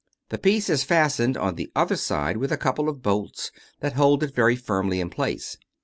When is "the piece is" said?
0.29-0.83